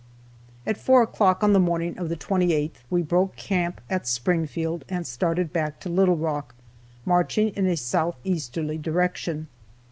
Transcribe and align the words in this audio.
At 0.65 0.77
4 0.79 1.03
o'clock 1.03 1.43
on 1.43 1.53
the 1.53 1.59
morning 1.59 1.95
of 1.99 2.09
the 2.09 2.17
28th 2.17 2.77
we 2.89 3.03
broke 3.03 3.35
camp 3.35 3.79
at 3.87 4.07
Springfield, 4.07 4.83
and 4.89 5.05
started 5.05 5.53
back 5.53 5.79
to 5.81 5.89
Little 5.89 6.17
Rock, 6.17 6.55
marching 7.05 7.49
in 7.49 7.67
a 7.67 7.77
south 7.77 8.15
easterly 8.23 8.79
direction. 8.79 9.47